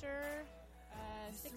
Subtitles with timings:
[0.00, 0.44] chapter
[0.92, 1.52] uh, 16.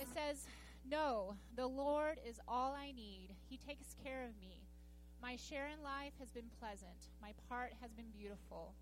[0.00, 0.44] It says,
[0.90, 3.32] No, the Lord is all I need.
[3.48, 4.60] He takes care of me.
[5.22, 7.08] My share in life has been pleasant.
[7.22, 8.74] My part has been beautiful.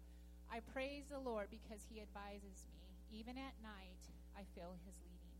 [0.50, 2.82] I praise the Lord because he advises me.
[3.14, 4.02] Even at night,
[4.34, 5.38] I feel his leading.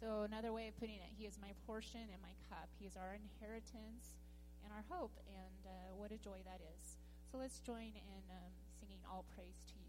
[0.00, 2.68] So, another way of putting it, he is my portion and my cup.
[2.80, 4.16] He is our inheritance
[4.64, 5.12] and our hope.
[5.28, 6.96] And uh, what a joy that is.
[7.30, 9.81] So, let's join in um, singing All Praise to You.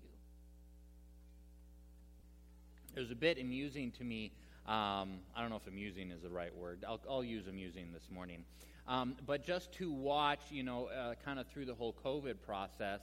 [2.96, 4.32] It was a bit amusing to me.
[4.68, 6.86] Um, I don't know if amusing is the right word.
[6.88, 8.46] I'll, I'll use amusing this morning.
[8.88, 13.00] Um, but just to watch, you know, uh, kind of through the whole COVID process,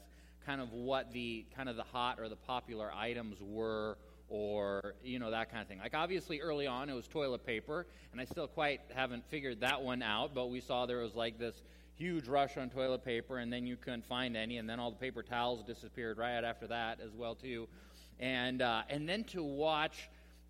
[0.46, 5.18] kind of what the kind of the hot or the popular items were or you
[5.18, 8.24] know that kind of thing like obviously early on it was toilet paper and i
[8.24, 11.62] still quite haven't figured that one out but we saw there was like this
[11.96, 14.96] huge rush on toilet paper and then you couldn't find any and then all the
[14.96, 17.68] paper towels disappeared right after that as well too
[18.20, 20.08] and uh, and then to watch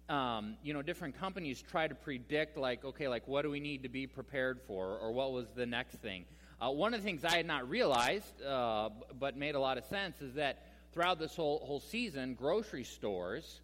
[0.09, 3.83] um, you know different companies try to predict like okay like what do we need
[3.83, 6.25] to be prepared for or what was the next thing
[6.61, 9.85] uh, one of the things i had not realized uh, but made a lot of
[9.85, 13.61] sense is that throughout this whole, whole season grocery stores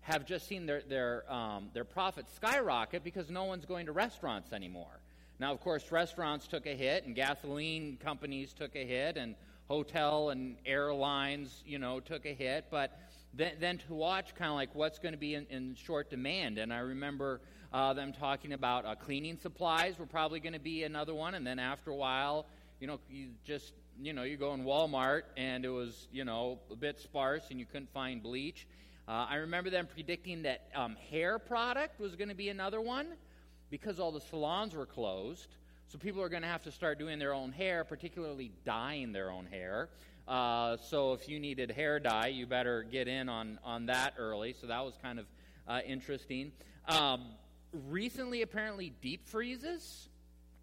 [0.00, 4.52] have just seen their, their, um, their profits skyrocket because no one's going to restaurants
[4.52, 5.00] anymore
[5.40, 9.36] now, of course, restaurants took a hit, and gasoline companies took a hit, and
[9.68, 12.66] hotel and airlines, you know, took a hit.
[12.70, 12.98] But
[13.38, 16.58] then, then to watch kind of like what's going to be in, in, short demand,
[16.58, 17.40] and I remember
[17.72, 21.46] uh, them talking about uh, cleaning supplies were probably going to be another one, and
[21.46, 22.46] then after a while,
[22.80, 26.60] you know, you just you know, you go in Walmart and it was, you know,
[26.70, 28.66] a bit sparse and you couldn't find bleach.
[29.08, 33.08] Uh, I remember them predicting that um, hair product was going to be another one
[33.70, 35.56] because all the salons were closed,
[35.88, 39.30] so people are going to have to start doing their own hair, particularly dyeing their
[39.30, 39.88] own hair.
[40.28, 44.54] Uh, so if you needed hair dye, you better get in on, on that early.
[44.60, 45.24] So that was kind of
[45.66, 46.52] uh, interesting.
[46.86, 47.28] Um,
[47.88, 50.08] recently, apparently, deep freezes.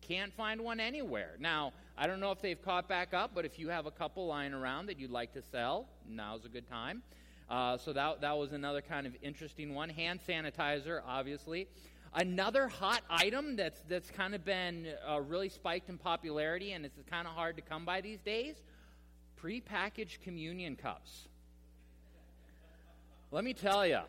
[0.01, 1.31] Can't find one anywhere.
[1.39, 4.27] Now, I don't know if they've caught back up, but if you have a couple
[4.27, 7.01] lying around that you'd like to sell, now's a good time.
[7.49, 9.89] Uh, so that, that was another kind of interesting one.
[9.89, 11.67] Hand sanitizer, obviously.
[12.13, 16.97] Another hot item that's, that's kind of been uh, really spiked in popularity and it's
[17.09, 18.55] kind of hard to come by these days
[19.45, 21.27] prepackaged communion cups.
[23.31, 23.99] Let me tell you,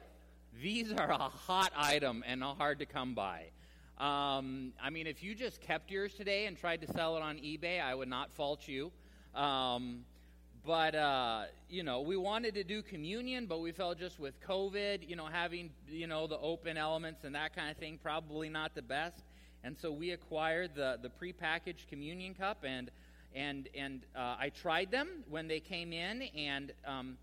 [0.62, 3.44] these are a hot item and hard to come by.
[3.98, 7.36] Um, I mean, if you just kept yours today and tried to sell it on
[7.36, 8.90] eBay, I would not fault you.
[9.34, 10.04] Um,
[10.64, 15.08] but uh, you know we wanted to do communion but we felt just with covid
[15.08, 18.74] you know having you know the open elements and that kind of thing probably not
[18.74, 19.22] the best
[19.62, 22.90] and so we acquired the the prepackaged communion cup and
[23.36, 27.16] and and uh, i tried them when they came in and um,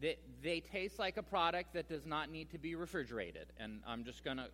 [0.00, 4.02] they, they taste like a product that does not need to be refrigerated and i'm
[4.02, 4.46] just going to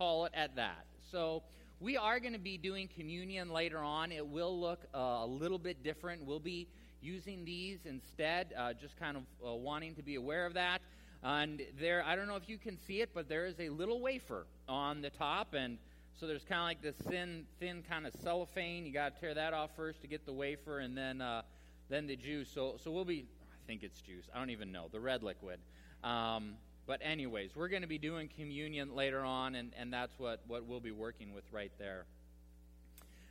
[0.00, 0.86] call it at that.
[1.12, 1.42] So
[1.78, 4.12] we are going to be doing communion later on.
[4.12, 6.24] It will look uh, a little bit different.
[6.24, 6.66] We'll be
[7.02, 10.80] using these instead, uh, just kind of uh, wanting to be aware of that.
[11.22, 14.00] And there, I don't know if you can see it, but there is a little
[14.00, 15.76] wafer on the top, and
[16.20, 18.84] so there's kind of like this thin, thin kind of cellophane.
[18.84, 21.40] You got to tear that off first to get the wafer, and then, uh,
[21.88, 22.50] then the juice.
[22.52, 24.28] So, so we'll be, I think it's juice.
[24.34, 25.60] I don't even know the red liquid.
[26.04, 30.42] Um, but anyways, we're going to be doing communion later on, and, and that's what,
[30.46, 32.04] what we'll be working with right there.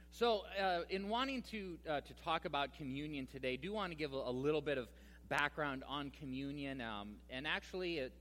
[0.09, 4.13] So, uh, in wanting to, uh, to talk about communion today, do want to give
[4.13, 4.87] a, a little bit of
[5.29, 6.81] background on communion.
[6.81, 8.13] Um, and actually, it,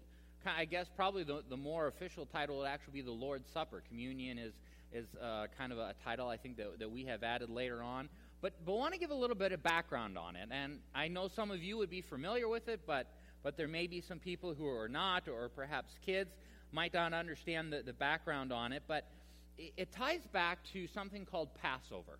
[0.46, 3.82] I guess probably the, the more official title would actually be the Lord's Supper.
[3.88, 4.52] Communion is,
[4.92, 8.08] is uh, kind of a title I think that, that we have added later on.
[8.40, 10.48] But, but want to give a little bit of background on it.
[10.50, 13.08] And I know some of you would be familiar with it, but,
[13.42, 16.30] but there may be some people who are not, or perhaps kids
[16.70, 18.84] might not understand the, the background on it.
[18.86, 19.08] But
[19.58, 22.18] it ties back to something called Passover.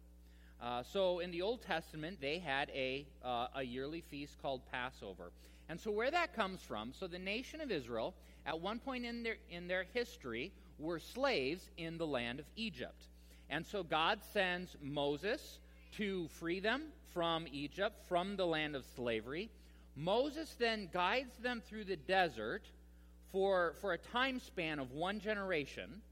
[0.61, 5.31] Uh, so in the Old Testament, they had a, uh, a yearly feast called Passover.
[5.69, 8.15] And so where that comes from, so the nation of Israel,
[8.47, 13.05] at one point in their, in their history, were slaves in the land of Egypt.
[13.51, 15.59] And so God sends Moses
[15.97, 19.51] to free them from Egypt, from the land of slavery.
[19.97, 22.63] Moses then guides them through the desert
[23.33, 26.03] for, for a time span of one generation.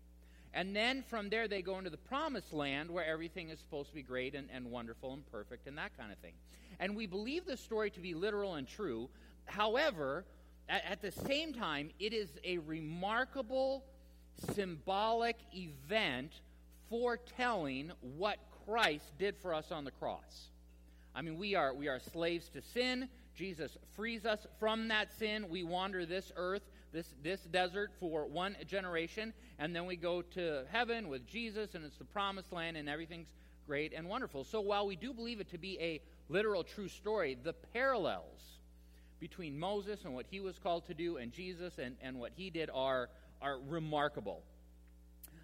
[0.53, 3.95] And then from there, they go into the promised land where everything is supposed to
[3.95, 6.33] be great and, and wonderful and perfect and that kind of thing.
[6.81, 9.09] And we believe the story to be literal and true.
[9.47, 10.25] However,
[10.69, 13.85] at, at the same time, it is a remarkable
[14.55, 16.33] symbolic event
[16.89, 20.49] foretelling what Christ did for us on the cross.
[21.15, 23.09] I mean, we are, we are slaves to sin.
[23.35, 25.49] Jesus frees us from that sin.
[25.49, 30.65] We wander this earth, this, this desert for one generation, and then we go to
[30.71, 33.29] heaven with Jesus, and it's the promised land, and everything's
[33.67, 34.45] great and wonderful.
[34.45, 38.56] So while we do believe it to be a literal true story, the parallels
[39.29, 42.49] between Moses and what he was called to do and Jesus and, and what he
[42.49, 43.09] did are,
[43.43, 44.41] are remarkable.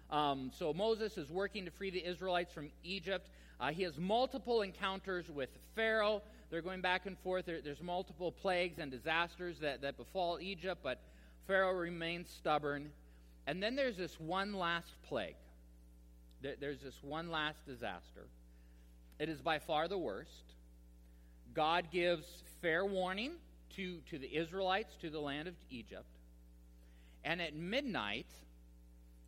[0.09, 3.27] Um, so Moses is working to free the Israelites from Egypt.
[3.59, 6.21] Uh, he has multiple encounters with Pharaoh.
[6.49, 7.45] They're going back and forth.
[7.45, 11.01] There, there's multiple plagues and disasters that, that befall Egypt, but
[11.45, 12.89] Pharaoh remains stubborn.
[13.47, 15.35] And then there's this one last plague.
[16.41, 18.27] There, there's this one last disaster.
[19.19, 20.53] It is by far the worst.
[21.53, 22.25] God gives
[22.61, 23.33] fair warning
[23.75, 26.05] to, to the Israelites, to the land of Egypt.
[27.23, 28.27] And at midnight,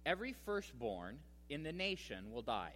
[0.05, 1.17] every firstborn
[1.49, 2.73] in the nation will die.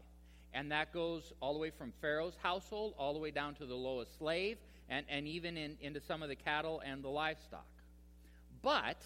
[0.54, 3.76] And that goes all the way from Pharaoh's household all the way down to the
[3.76, 4.58] lowest slave
[4.90, 7.68] and, and even in, into some of the cattle and the livestock.
[8.62, 8.98] But,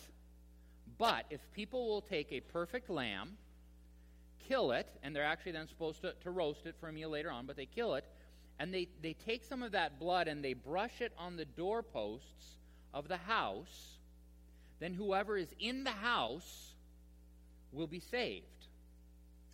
[0.97, 3.37] but, if people will take a perfect lamb,
[4.47, 7.31] kill it, and they're actually then supposed to, to roast it for a meal later
[7.31, 8.05] on, but they kill it,
[8.63, 12.55] and they, they take some of that blood and they brush it on the doorposts
[12.93, 13.97] of the house,
[14.79, 16.71] then whoever is in the house
[17.73, 18.45] will be saved.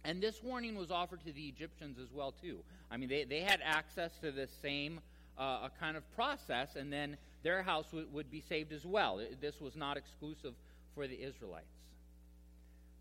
[0.05, 2.59] And this warning was offered to the Egyptians as well, too.
[2.91, 4.99] I mean, they, they had access to this same
[5.39, 9.19] uh, kind of process, and then their house w- would be saved as well.
[9.41, 10.53] This was not exclusive
[10.93, 11.65] for the Israelites.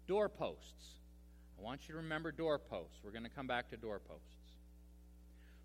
[0.06, 0.94] Doorposts.
[1.58, 2.96] I want you to remember doorposts.
[3.05, 4.38] We're going to come back to doorposts.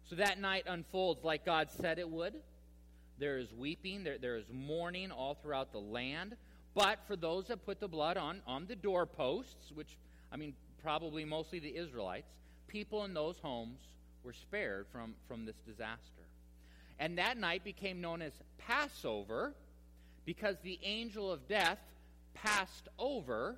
[0.09, 2.33] So that night unfolds like God said it would.
[3.19, 6.35] There is weeping, there, there is mourning all throughout the land.
[6.73, 9.97] But for those that put the blood on, on the doorposts, which,
[10.31, 12.27] I mean, probably mostly the Israelites,
[12.67, 13.79] people in those homes
[14.23, 16.27] were spared from, from this disaster.
[16.99, 19.53] And that night became known as Passover
[20.25, 21.79] because the angel of death
[22.33, 23.57] passed over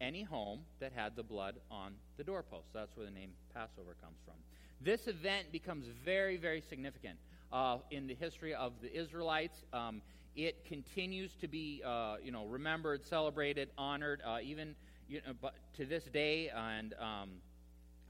[0.00, 2.66] any home that had the blood on the doorpost.
[2.72, 4.34] That's where the name Passover comes from.
[4.84, 7.16] This event becomes very, very significant
[7.52, 9.62] uh, in the history of the Israelites.
[9.72, 10.02] Um,
[10.34, 14.74] it continues to be, uh, you know, remembered, celebrated, honored, uh, even
[15.08, 17.30] you know, but to this day, and um,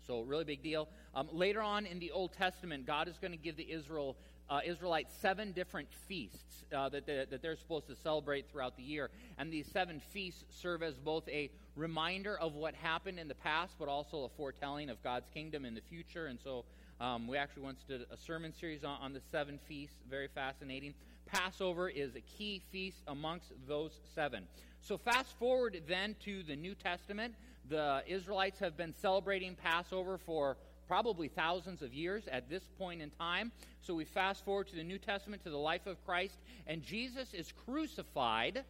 [0.06, 0.88] so really big deal.
[1.14, 4.16] Um, later on in the Old Testament, God is going to give the Israel
[4.48, 8.82] uh, Israelites seven different feasts uh, that, they, that they're supposed to celebrate throughout the
[8.82, 9.10] year.
[9.36, 13.74] And these seven feasts serve as both a reminder of what happened in the past,
[13.78, 16.26] but also a foretelling of God's kingdom in the future.
[16.26, 16.64] And so
[17.00, 20.94] um, we actually once did a sermon series on, on the seven feasts, very fascinating.
[21.26, 24.46] Passover is a key feast amongst those seven.
[24.80, 27.34] So, fast forward then to the New Testament.
[27.68, 30.56] The Israelites have been celebrating Passover for
[30.92, 33.50] probably thousands of years at this point in time.
[33.80, 36.34] So we fast forward to the New Testament, to the life of Christ,
[36.66, 38.64] and Jesus is crucified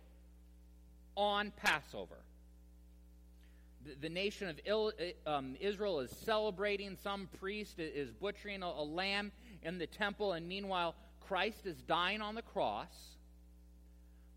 [1.16, 2.21] on Passover.
[4.00, 4.92] The, nation of
[5.26, 6.96] um, Israel is celebrating.
[7.02, 12.34] Some priest is butchering a, lamb in the temple, and meanwhile, Christ is dying on
[12.34, 12.92] the cross,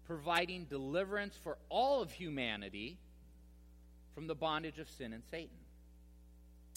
[0.08, 2.98] providing deliverance for all of humanity
[4.14, 5.58] from the bondage of sin and Satan.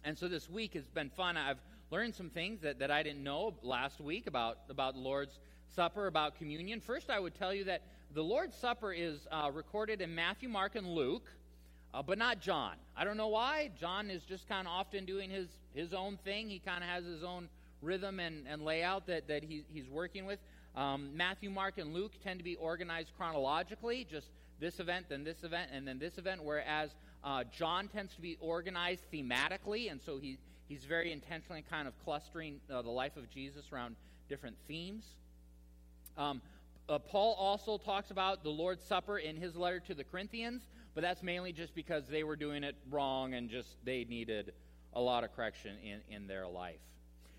[0.04, 1.36] And so this week has been fun.
[1.36, 1.60] I've
[1.90, 5.38] learned some things that, that I didn't know last week about, about the Lord's
[5.74, 6.80] Supper, about communion.
[6.80, 7.82] First, I would tell you that
[8.14, 11.30] the Lord's Supper is uh, recorded in Matthew, Mark, and Luke,
[11.94, 12.74] uh, but not John.
[12.96, 13.70] I don't know why.
[13.78, 16.48] John is just kind of often doing his, his own thing.
[16.48, 17.48] He kind of has his own
[17.82, 20.38] rhythm and, and layout that, that he, he's working with.
[20.76, 24.28] Um, Matthew, Mark, and Luke tend to be organized chronologically, just
[24.60, 26.90] this event, then this event, and then this event, whereas
[27.24, 31.94] uh, John tends to be organized thematically, and so he, he's very intentionally kind of
[32.04, 33.96] clustering uh, the life of Jesus around
[34.28, 35.04] different themes.
[36.16, 36.42] Um,
[36.88, 40.62] uh, Paul also talks about the Lord's Supper in his letter to the Corinthians,
[40.98, 44.52] but that's mainly just because they were doing it wrong and just they needed
[44.94, 46.80] a lot of correction in, in their life.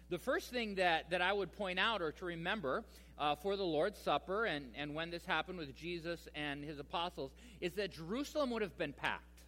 [0.08, 2.86] The first thing that, that I would point out or to remember
[3.18, 7.34] uh, for the Lord's Supper and, and when this happened with Jesus and his apostles
[7.60, 9.42] is that Jerusalem would have been packed.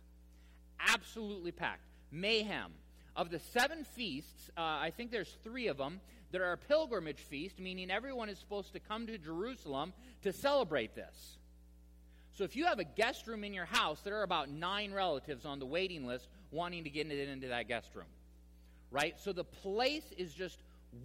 [0.90, 1.88] Absolutely packed.
[2.12, 2.74] Mayhem.
[3.16, 6.02] Of the seven feasts, uh, I think there's three of them
[6.34, 10.96] that are a pilgrimage feast, meaning everyone is supposed to come to Jerusalem to celebrate
[10.96, 11.38] this.
[12.34, 15.46] So if you have a guest room in your house, there are about nine relatives
[15.46, 18.06] on the waiting list wanting to get into that guest room.
[18.90, 19.20] Right?
[19.20, 20.60] So the place is just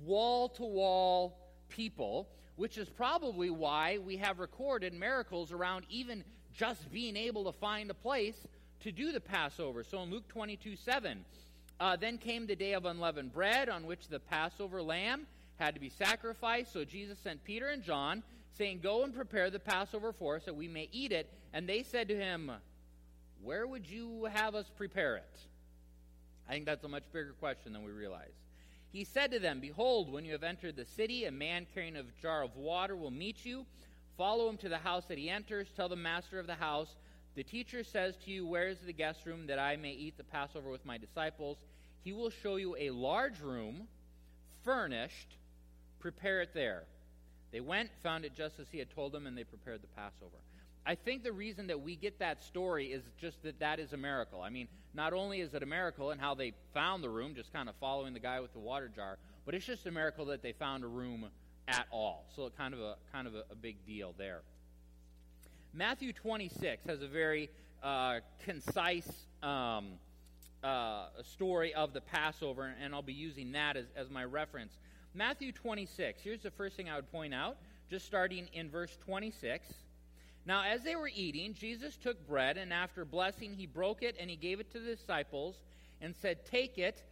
[0.04, 6.90] wall to wall people, which is probably why we have recorded miracles around even just
[6.90, 8.46] being able to find a place
[8.80, 9.84] to do the Passover.
[9.84, 11.24] So in Luke 22 7,
[11.78, 15.26] uh, then came the day of unleavened bread on which the Passover lamb
[15.58, 16.72] had to be sacrificed.
[16.72, 18.22] So Jesus sent Peter and John,
[18.56, 21.32] saying, Go and prepare the Passover for us that we may eat it.
[21.52, 22.50] And they said to him,
[23.42, 25.38] Where would you have us prepare it?
[26.48, 28.34] I think that's a much bigger question than we realize.
[28.92, 32.04] He said to them, Behold, when you have entered the city, a man carrying a
[32.22, 33.66] jar of water will meet you.
[34.16, 35.68] Follow him to the house that he enters.
[35.76, 36.94] Tell the master of the house,
[37.34, 40.24] The teacher says to you, Where is the guest room that I may eat the
[40.24, 41.58] Passover with my disciples?
[42.02, 43.88] He will show you a large room,
[44.64, 45.36] furnished.
[45.98, 46.84] Prepare it there.
[47.52, 50.36] They went, found it just as he had told them, and they prepared the Passover.
[50.84, 53.96] I think the reason that we get that story is just that that is a
[53.96, 54.40] miracle.
[54.40, 57.52] I mean, not only is it a miracle in how they found the room, just
[57.52, 60.42] kind of following the guy with the water jar, but it's just a miracle that
[60.42, 61.26] they found a room
[61.66, 62.24] at all.
[62.34, 64.42] So kind of a kind of a, a big deal there.
[65.74, 67.50] Matthew 26 has a very
[67.82, 69.10] uh, concise
[69.42, 69.88] um,
[70.62, 74.76] uh, story of the Passover, and I'll be using that as, as my reference.
[75.16, 76.20] Matthew 26.
[76.22, 77.56] Here's the first thing I would point out,
[77.88, 79.66] just starting in verse 26.
[80.44, 84.28] Now, as they were eating, Jesus took bread, and after blessing, he broke it and
[84.28, 85.56] he gave it to the disciples
[86.02, 87.02] and said, Take it,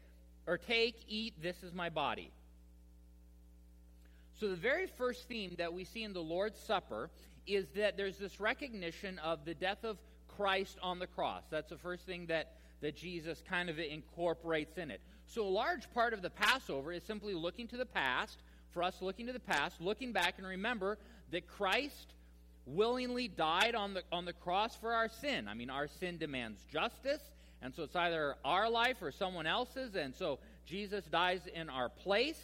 [0.47, 2.31] or take, eat, this is my body.
[4.39, 7.09] So, the very first theme that we see in the Lord's Supper
[7.47, 9.97] is that there's this recognition of the death of
[10.37, 11.45] Christ on the cross.
[11.51, 15.01] That's the first thing that, that Jesus kind of incorporates in it.
[15.27, 18.39] So, a large part of the Passover is simply looking to the past,
[18.73, 20.99] for us looking to the past, looking back and remember
[21.31, 22.15] that Christ
[22.67, 25.49] willingly died on the, on the cross for our sin.
[25.49, 27.21] I mean, our sin demands justice,
[27.63, 31.89] and so it's either our life or someone else's, and so Jesus dies in our
[31.89, 32.41] place.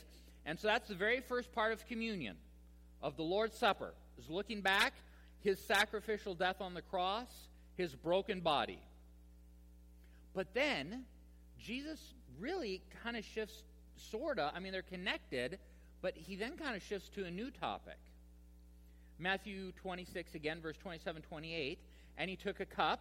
[0.46, 2.36] And so that's the very first part of communion,
[3.02, 4.94] of the Lord's Supper, is looking back,
[5.40, 7.28] his sacrificial death on the cross,
[7.76, 8.80] his broken body.
[10.34, 11.04] But then,
[11.58, 12.00] Jesus
[12.38, 13.62] really kind of shifts,
[13.96, 15.58] sort of, I mean, they're connected,
[16.02, 17.98] but he then kind of shifts to a new topic.
[19.18, 21.78] Matthew 26, again, verse 27 28.
[22.16, 23.00] And he took a cup,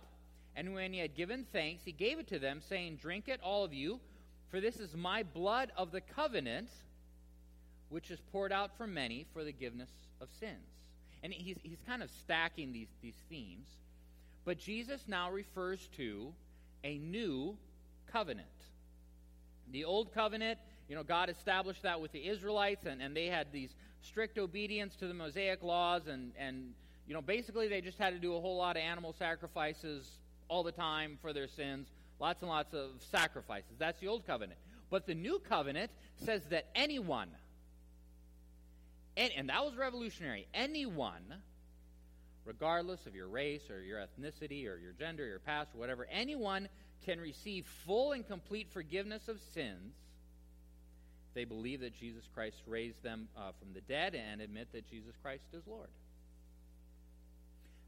[0.56, 3.64] and when he had given thanks, he gave it to them, saying, Drink it, all
[3.64, 4.00] of you,
[4.50, 6.70] for this is my blood of the covenant,
[7.90, 9.90] which is poured out for many for the forgiveness
[10.22, 10.68] of sins.
[11.24, 13.68] And he's, he's kind of stacking these, these themes.
[14.46, 16.34] But Jesus now refers to
[16.84, 17.58] a new
[18.12, 18.48] covenant.
[19.72, 23.52] The old covenant, you know, God established that with the Israelites, and, and they had
[23.52, 26.74] these strict obedience to the Mosaic laws, and, and
[27.08, 30.10] you know, basically they just had to do a whole lot of animal sacrifices
[30.48, 31.88] all the time for their sins,
[32.20, 33.72] lots and lots of sacrifices.
[33.78, 34.60] That's the old covenant.
[34.90, 37.30] But the new covenant says that anyone,
[39.16, 41.24] and, and that was revolutionary, anyone,
[42.50, 46.68] regardless of your race or your ethnicity or your gender, your past, or whatever, anyone
[47.06, 49.94] can receive full and complete forgiveness of sins
[51.34, 55.14] they believe that Jesus Christ raised them uh, from the dead and admit that Jesus
[55.22, 55.90] Christ is Lord.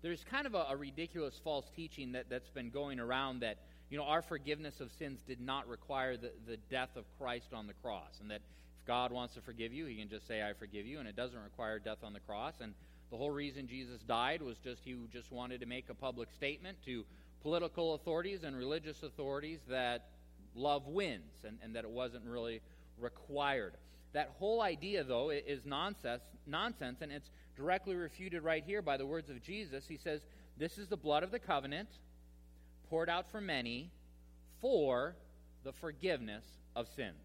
[0.02, 3.58] There's kind of a, a ridiculous false teaching that, that's been going around that,
[3.90, 7.68] you know, our forgiveness of sins did not require the, the death of Christ on
[7.68, 8.20] the cross.
[8.22, 8.42] And that
[8.82, 11.16] if God wants to forgive you, he can just say, I forgive you, and it
[11.16, 12.54] doesn't require death on the cross.
[12.62, 12.74] And
[13.12, 16.78] the whole reason Jesus died was just he just wanted to make a public statement
[16.86, 17.04] to
[17.42, 20.08] political authorities and religious authorities that
[20.56, 22.62] love wins and, and that it wasn't really
[22.98, 23.74] required.
[24.14, 29.06] That whole idea, though, is nonsense, nonsense, and it's directly refuted right here by the
[29.06, 29.86] words of Jesus.
[29.88, 30.22] He says,
[30.58, 31.90] This is the blood of the covenant
[32.90, 33.90] poured out for many
[34.62, 35.16] for
[35.64, 36.44] the forgiveness
[36.76, 37.16] of sins.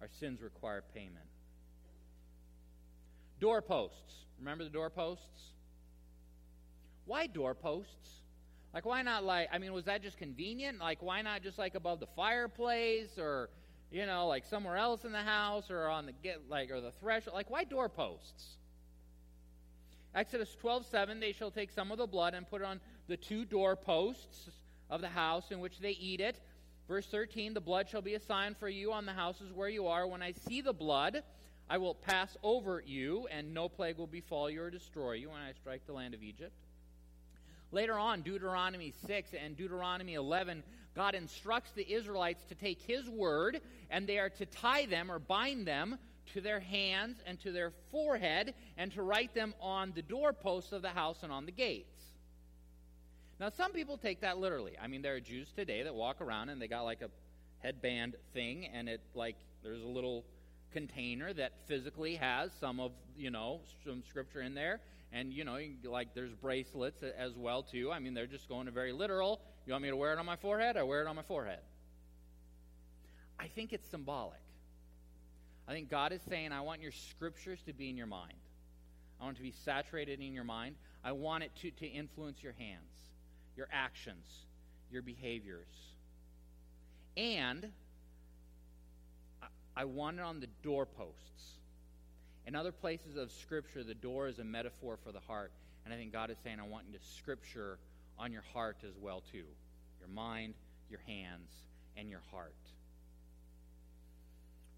[0.00, 1.16] Our sins require payment.
[3.40, 4.26] Doorposts.
[4.38, 5.52] Remember the doorposts?
[7.06, 8.20] Why doorposts?
[8.72, 10.78] Like, why not, like, I mean, was that just convenient?
[10.78, 13.50] Like, why not just, like, above the fireplace or
[13.90, 16.92] you know, like somewhere else in the house or on the get like or the
[16.92, 17.34] threshold.
[17.34, 18.56] Like why doorposts?
[20.14, 23.44] Exodus 12:7 they shall take some of the blood and put it on the two
[23.44, 24.50] doorposts
[24.88, 26.40] of the house in which they eat it.
[26.86, 29.86] Verse 13 the blood shall be a sign for you on the houses where you
[29.88, 31.22] are when I see the blood
[31.70, 35.40] I will pass over you and no plague will befall you or destroy you when
[35.40, 36.52] I strike the land of Egypt.
[37.70, 40.64] Later on, Deuteronomy 6 and Deuteronomy 11
[40.96, 45.20] God instructs the Israelites to take His word and they are to tie them or
[45.20, 45.96] bind them
[46.34, 50.82] to their hands and to their forehead and to write them on the doorposts of
[50.82, 52.00] the house and on the gates.
[53.38, 54.72] Now, some people take that literally.
[54.82, 57.10] I mean, there are Jews today that walk around and they got like a
[57.60, 60.24] headband thing, and it like there's a little
[60.72, 64.80] container that physically has some of you know some scripture in there,
[65.12, 67.90] and you know like there's bracelets as well too.
[67.92, 69.40] I mean, they're just going to very literal.
[69.66, 70.76] You want me to wear it on my forehead?
[70.76, 71.60] I wear it on my forehead.
[73.38, 74.40] I think it's symbolic.
[75.66, 78.34] I think God is saying, I want your scriptures to be in your mind.
[79.20, 80.74] I want it to be saturated in your mind.
[81.04, 82.90] I want it to, to influence your hands
[83.56, 84.24] your actions,
[84.90, 85.66] your behaviors.
[87.16, 87.66] And
[89.76, 91.54] I want it on the doorposts.
[92.46, 95.52] In other places of Scripture, the door is a metaphor for the heart.
[95.84, 97.78] And I think God is saying, I want you to Scripture
[98.18, 99.44] on your heart as well, too.
[100.00, 100.54] Your mind,
[100.90, 101.50] your hands,
[101.96, 102.54] and your heart.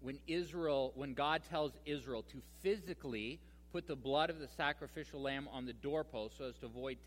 [0.01, 3.39] When Israel, when God tells Israel to physically
[3.71, 6.97] put the blood of the sacrificial lamb on the doorpost so as to avoid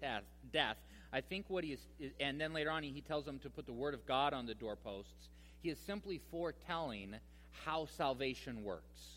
[0.52, 0.76] death,
[1.12, 3.73] I think what he is, and then later on he tells them to put the
[3.73, 5.28] word of God on the doorposts.
[5.62, 7.16] He is simply foretelling
[7.64, 9.16] how salvation works.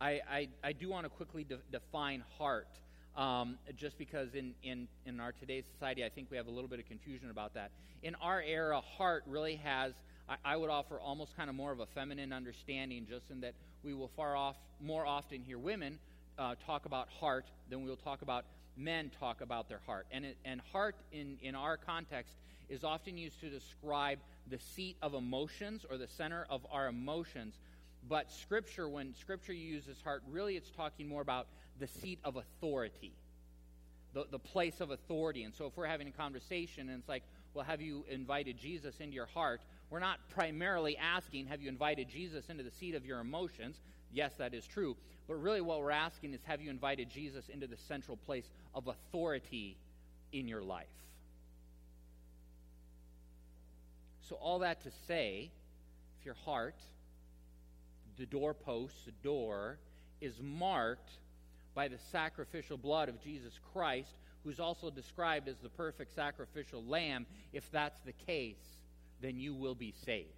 [0.00, 2.68] I, I, I do want to quickly de- define heart,
[3.16, 6.68] um, just because in, in, in our today's society, I think we have a little
[6.68, 7.70] bit of confusion about that.
[8.02, 9.94] In our era, heart really has,
[10.28, 13.54] I, I would offer almost kind of more of a feminine understanding, just in that
[13.82, 15.98] we will far off more often hear women
[16.38, 18.44] uh, talk about heart than we will talk about
[18.76, 20.06] men talk about their heart.
[20.10, 22.34] And, it, and heart, in, in our context,
[22.68, 24.18] is often used to describe
[24.48, 27.54] the seat of emotions or the center of our emotions.
[28.08, 31.46] But Scripture, when Scripture uses heart, really it's talking more about
[31.78, 33.12] the seat of authority,
[34.14, 35.42] the, the place of authority.
[35.42, 37.22] And so if we're having a conversation and it's like,
[37.54, 39.60] well, have you invited Jesus into your heart?
[39.90, 43.80] We're not primarily asking, have you invited Jesus into the seat of your emotions?
[44.12, 44.96] Yes, that is true.
[45.28, 48.86] But really, what we're asking is have you invited Jesus into the central place of
[48.86, 49.76] authority
[50.32, 50.86] in your life?
[54.28, 55.50] So, all that to say,
[56.18, 56.76] if your heart,
[58.18, 59.78] the doorpost, the door,
[60.20, 61.10] is marked
[61.74, 67.26] by the sacrificial blood of Jesus Christ, who's also described as the perfect sacrificial lamb,
[67.52, 68.78] if that's the case,
[69.20, 70.35] then you will be saved.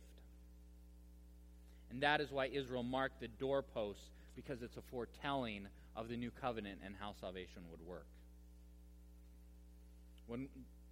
[1.91, 6.31] And that is why Israel marked the doorposts, because it's a foretelling of the new
[6.41, 8.07] covenant and how salvation would work.
[10.27, 10.49] When,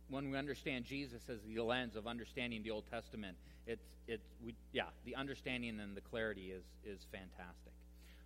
[0.09, 4.55] when we understand Jesus as the lens of understanding the Old Testament, it's, it's we,
[4.73, 7.73] yeah, the understanding and the clarity is, is fantastic.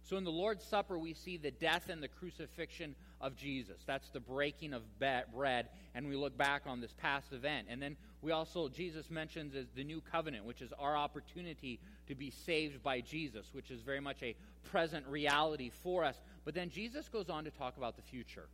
[0.02, 3.76] So in the Lord's Supper, we see the death and the crucifixion of Jesus.
[3.86, 7.68] That's the breaking of bread, and we look back on this past event.
[7.70, 12.14] And then we also, Jesus mentions as the new covenant, which is our opportunity to
[12.16, 16.20] be saved by Jesus, which is very much a present reality for us.
[16.44, 18.48] But then Jesus goes on to talk about the future.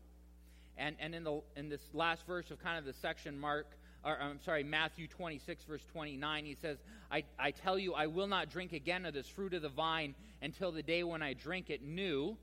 [0.77, 3.67] And, and in, the, in this last verse of kind of the section, Mark,
[4.05, 6.77] or I'm sorry, Matthew 26, verse 29, he says,
[7.11, 10.15] I, I tell you, I will not drink again of this fruit of the vine
[10.43, 12.37] until the day when I drink it new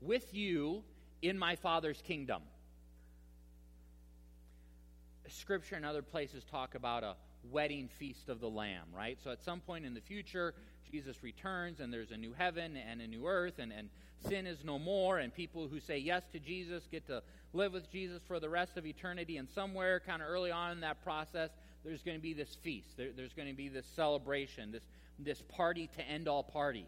[0.00, 0.84] with you
[1.20, 2.42] in my Father's kingdom.
[5.28, 7.16] Scripture and other places talk about a
[7.50, 9.18] wedding feast of the Lamb, right?
[9.22, 10.54] So at some point in the future,
[10.90, 13.88] Jesus returns and there's a new heaven and a new earth and, and
[14.26, 17.90] sin is no more, and people who say yes to Jesus get to live with
[17.90, 19.36] Jesus for the rest of eternity.
[19.36, 21.50] And somewhere, kind of early on in that process,
[21.84, 22.96] there's going to be this feast.
[22.96, 24.82] There, there's going to be this celebration, this,
[25.18, 26.84] this party to end all parties.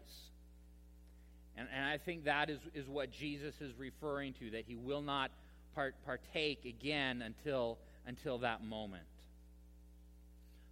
[1.55, 5.01] And, and I think that is, is what Jesus is referring to, that he will
[5.01, 5.31] not
[5.75, 9.03] part, partake again until, until that moment.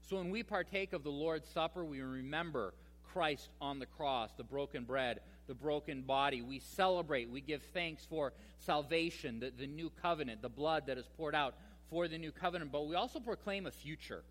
[0.10, 2.74] So when we partake of the Lord's Supper, we remember
[3.12, 6.42] Christ on the cross, the broken bread, the broken body.
[6.42, 11.08] We celebrate, we give thanks for salvation, the, the new covenant, the blood that is
[11.18, 11.56] poured out
[11.90, 12.72] for the new covenant.
[12.72, 14.24] But we also proclaim a future.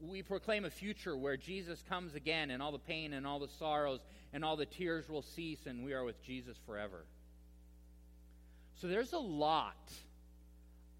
[0.00, 3.48] We proclaim a future where Jesus comes again and all the pain and all the
[3.58, 4.00] sorrows
[4.32, 7.04] and all the tears will cease and we are with Jesus forever.
[8.80, 9.90] So there's a lot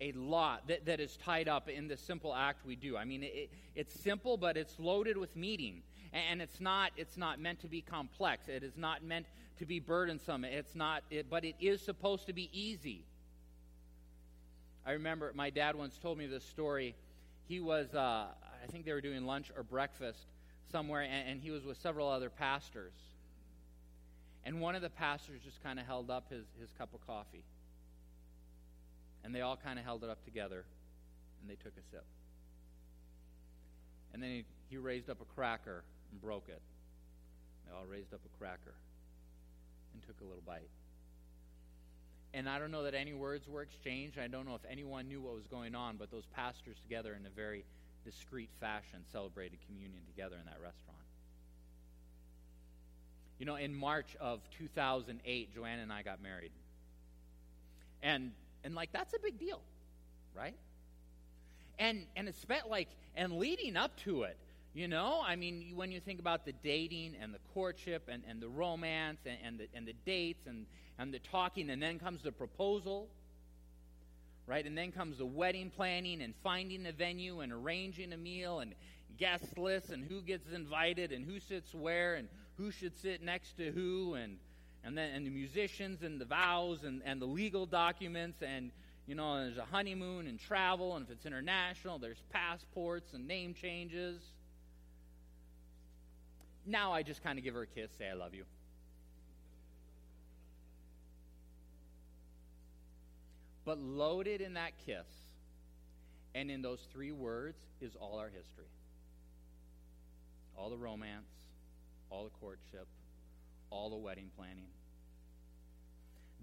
[0.01, 2.97] a lot that, that is tied up in the simple act we do.
[2.97, 5.83] I mean, it, it's simple, but it's loaded with meaning.
[6.13, 8.49] And it's not, it's not meant to be complex.
[8.49, 9.27] It is not meant
[9.59, 10.45] to be burdensome.
[10.45, 13.05] It's not, it, but it is supposed to be easy.
[14.87, 16.95] I remember my dad once told me this story.
[17.49, 18.27] He was, uh,
[18.63, 20.27] I think they were doing lunch or breakfast
[20.71, 22.95] somewhere, and, and he was with several other pastors.
[24.45, 27.43] And one of the pastors just kind of held up his, his cup of coffee.
[29.27, 30.65] And they all kind of held it up together.
[31.41, 32.05] And they took a sip.
[34.15, 36.63] And then he, he raised up a cracker and broke it.
[37.67, 38.75] They all raised up a cracker
[39.93, 40.71] and took a little bite.
[42.35, 44.17] And I don't know that any words were exchanged.
[44.17, 47.27] I don't know if anyone knew what was going on, but those pastors together in
[47.27, 47.65] a very
[48.05, 51.03] discreet fashion celebrated communion together in that restaurant.
[53.41, 56.53] You know, in March of 2008, Joanna and I got married.
[58.03, 58.31] And
[58.67, 59.63] and like that's a big deal,
[60.35, 60.57] right?
[61.79, 64.37] And and it's spent like and leading up to it,
[64.75, 68.43] you know, I mean, when you think about the dating and the courtship and, and
[68.43, 70.67] the romance and, and, the, and the dates and,
[70.99, 73.09] and the talking, and then comes the proposal,
[74.47, 74.67] right?
[74.67, 78.75] And then comes the wedding planning and finding the venue and arranging a meal and
[79.17, 83.57] guest lists and who gets invited and who sits where and who should sit next
[83.57, 84.37] to who and,
[84.87, 88.71] and then and the musicians and the vows and, and the legal documents and
[89.07, 93.53] you know there's a honeymoon and travel and if it's international there's passports and name
[93.53, 94.23] changes
[96.67, 98.45] now I just kind of give her a kiss, say, I love you.
[103.65, 105.07] But loaded in that kiss
[106.35, 108.67] and in those three words is all our history
[110.59, 111.29] all the romance,
[112.09, 112.87] all the courtship,
[113.69, 114.65] all the wedding planning.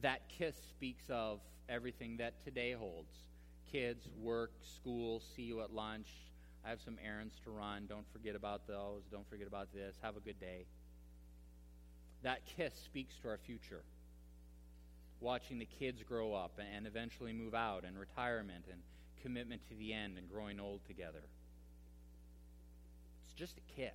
[0.04, 3.12] That kiss speaks of everything that today holds
[3.72, 6.08] kids, work, school, see you at lunch,
[6.66, 7.88] I have some errands to run.
[7.88, 9.02] Don't forget about those.
[9.12, 9.96] Don't forget about this.
[10.02, 10.66] Have a good day.
[12.22, 13.82] That kiss speaks to our future.
[15.20, 18.80] Watching the kids grow up and eventually move out, and retirement, and
[19.22, 21.24] commitment to the end, and growing old together.
[23.26, 23.92] It's just a kiss.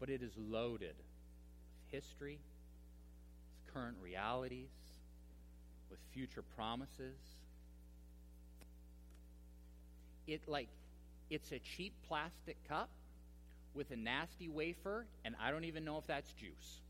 [0.00, 2.38] But it is loaded with history,
[3.74, 4.68] current realities,
[5.90, 7.16] with future promises
[10.26, 10.68] it like
[11.30, 12.88] it's a cheap plastic cup
[13.74, 16.80] with a nasty wafer, and I don't even know if that's juice.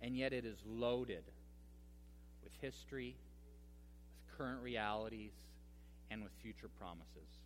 [0.00, 1.24] And yet it is loaded
[2.42, 3.14] with history,
[4.16, 5.32] with current realities,
[6.10, 7.43] and with future promises.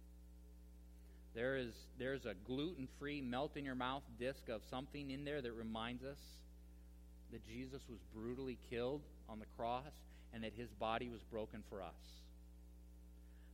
[1.39, 5.53] There is there's a gluten-free melt in your mouth disc of something in there that
[5.53, 6.19] reminds us
[7.31, 9.93] that Jesus was brutally killed on the cross
[10.35, 11.95] and that his body was broken for us.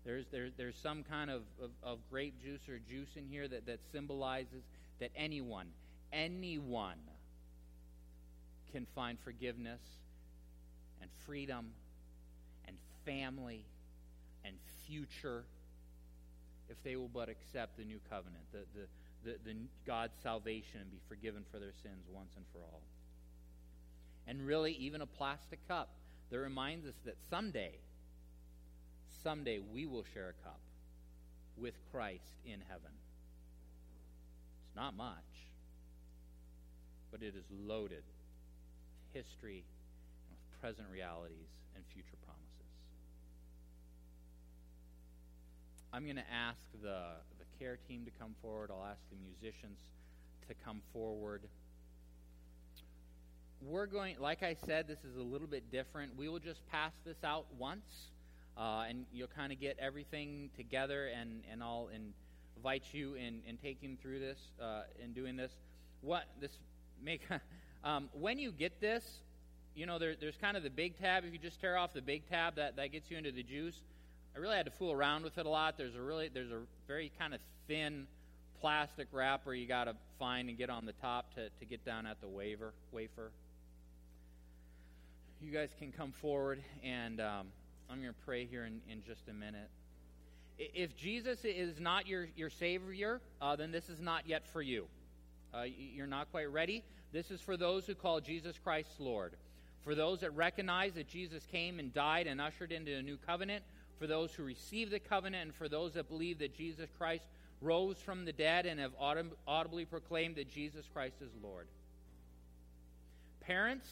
[0.07, 3.67] There's, there, there's some kind of, of, of grape juice or juice in here that,
[3.67, 4.63] that symbolizes
[5.01, 5.67] that anyone,
[6.11, 6.97] anyone
[8.73, 9.81] can find forgiveness
[11.03, 11.67] and freedom
[12.67, 13.67] and family
[14.43, 14.55] and
[14.87, 15.45] future
[16.69, 18.87] if they will but accept the new covenant, the, the,
[19.25, 22.81] the, the God's salvation and be forgiven for their sins once and for all
[24.27, 25.91] and really even a plastic cup
[26.31, 27.73] that reminds us that someday,
[29.23, 30.61] someday we will share a cup
[31.57, 32.93] with Christ in heaven.
[34.67, 35.15] It's not much,
[37.11, 39.65] but it is loaded with history
[40.29, 42.34] and with present realities and future promises.
[45.95, 48.71] I'm going to ask the, the care team to come forward.
[48.73, 49.79] I'll ask the musicians
[50.49, 51.43] to come forward
[53.67, 56.17] we're going, like I said, this is a little bit different.
[56.17, 58.11] We will just pass this out once,
[58.59, 61.89] uh, and you'll kind of get everything together, and, and I'll
[62.57, 65.53] invite you in, in taking through this, uh, in doing this.
[66.03, 66.51] What this
[67.03, 67.23] make,
[67.85, 69.21] um, when you get this,
[69.75, 71.25] you know, there, there's kind of the big tab.
[71.25, 73.81] If you just tear off the big tab, that, that gets you into the juice.
[74.35, 75.79] I really had to fool around with it a lot.
[75.79, 78.07] There's a really, there's a very kind of thin
[78.61, 82.07] plastic wrapper you got to find and get on the top to, to get down
[82.07, 82.73] at the wafer.
[82.93, 83.31] wafer
[85.45, 87.49] you guys can come forward, and um,
[87.91, 89.69] I'm going to pray here in, in just a minute.
[90.59, 94.87] If Jesus is not your, your Savior, uh, then this is not yet for you.
[95.53, 96.83] Uh, you're not quite ready.
[97.13, 99.35] This is for those who call Jesus Christ Lord.
[99.83, 103.65] For those that recognize that Jesus came and died and ushered into a new covenant.
[104.05, 107.25] For those who receive the covenant, and for those that believe that Jesus Christ
[107.63, 111.67] rose from the dead and have audibly proclaimed that Jesus Christ is Lord.
[113.41, 113.89] Parents,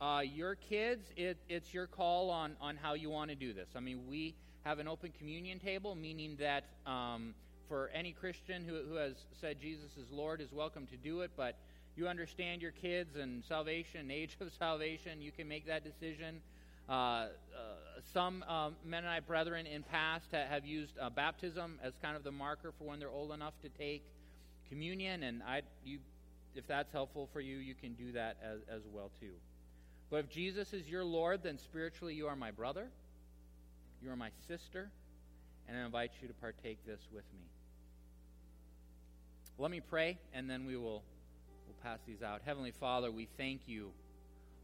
[0.00, 3.68] uh, your kids, it, it's your call on, on how you want to do this.
[3.76, 7.32] I mean, we have an open communion table, meaning that um,
[7.68, 11.30] for any Christian who, who has said Jesus is Lord is welcome to do it,
[11.36, 11.54] but
[11.94, 16.40] you understand your kids and salvation, age of salvation, you can make that decision.
[16.90, 17.28] Uh, uh,
[18.12, 22.72] some um, Mennonite brethren in past have used uh, baptism as kind of the marker
[22.76, 24.02] for when they're old enough to take
[24.68, 26.00] communion, and I, you,
[26.56, 29.34] if that's helpful for you, you can do that as, as well too.
[30.10, 32.88] But if Jesus is your Lord, then spiritually you are my brother,
[34.02, 34.90] you are my sister,
[35.68, 37.46] and I invite you to partake this with me.
[39.58, 41.04] Let me pray, and then we will
[41.68, 42.40] we'll pass these out.
[42.44, 43.90] Heavenly Father, we thank you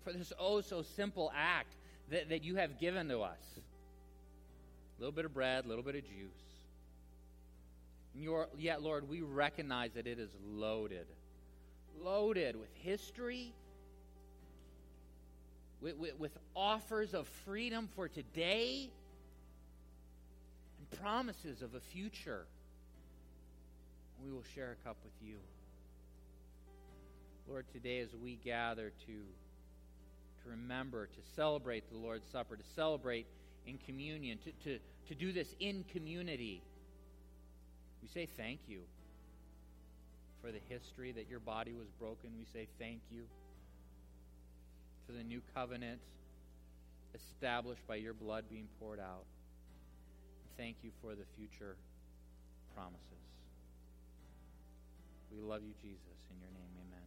[0.03, 1.77] for this oh so simple act
[2.11, 3.39] that, that you have given to us.
[4.99, 6.47] A little bit of bread, a little bit of juice.
[8.15, 11.07] And yet, Lord, we recognize that it is loaded.
[12.03, 13.53] Loaded with history,
[15.81, 18.91] with, with, with offers of freedom for today,
[20.79, 22.47] and promises of a future.
[24.25, 25.37] We will share a cup with you.
[27.49, 29.13] Lord, today as we gather to,
[30.47, 33.27] remember, to celebrate the Lord's Supper, to celebrate
[33.67, 34.79] in communion, to, to,
[35.09, 36.63] to do this in community,
[38.03, 38.81] we say thank you
[40.41, 42.31] for the history that your body was broken.
[42.39, 43.25] We say thank you
[45.07, 46.01] for the new covenant
[47.15, 49.25] established by your blood being poured out.
[50.57, 51.77] Thank you for the future
[52.75, 53.03] promises.
[55.33, 56.17] We love you, Jesus.
[56.31, 57.07] In your name, amen.